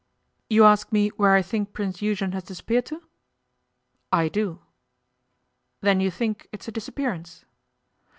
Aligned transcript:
'You 0.49 0.63
ask 0.63 0.91
me 0.91 1.09
where 1.09 1.33
I 1.35 1.43
think 1.43 1.73
Prince 1.73 2.01
Eugen 2.01 2.31
has 2.31 2.45
disappeared 2.45 2.87
to?' 2.87 3.03
'I 4.11 4.29
do.' 4.29 4.59
'Then 5.81 5.99
you 5.99 6.09
think 6.09 6.49
it's 6.51 6.67
a 6.67 6.71
disappearance? 6.71 7.45